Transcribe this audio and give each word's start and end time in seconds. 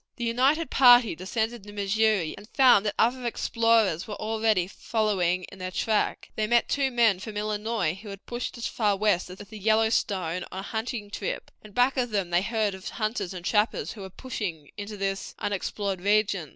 The 0.15 0.25
united 0.25 0.71
party 0.71 1.13
descended 1.15 1.61
the 1.61 1.71
Missouri, 1.71 2.33
and 2.35 2.49
found 2.49 2.87
that 2.87 2.95
other 2.97 3.23
explorers 3.23 4.07
were 4.07 4.15
already 4.15 4.65
following 4.65 5.43
in 5.51 5.59
their 5.59 5.69
track. 5.69 6.31
They 6.35 6.47
met 6.47 6.67
two 6.67 6.89
men 6.89 7.19
from 7.19 7.37
Illinois 7.37 7.93
who 7.93 8.09
had 8.09 8.25
pushed 8.25 8.57
as 8.57 8.65
far 8.65 8.95
west 8.97 9.29
as 9.29 9.37
the 9.37 9.59
Yellowstone 9.59 10.43
on 10.51 10.59
a 10.59 10.63
hunting 10.63 11.11
trip, 11.11 11.51
and 11.61 11.75
back 11.75 11.97
of 11.97 12.09
them 12.09 12.31
they 12.31 12.41
heard 12.41 12.73
of 12.73 12.89
hunters 12.89 13.31
and 13.31 13.45
trappers 13.45 13.91
who 13.91 14.01
were 14.01 14.09
pushing 14.09 14.71
into 14.75 14.97
this 14.97 15.35
unexplored 15.37 16.01
region. 16.01 16.49